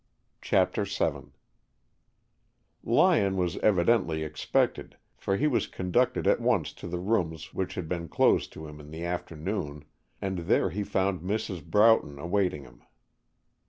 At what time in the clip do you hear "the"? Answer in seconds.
6.87-6.97, 8.89-9.05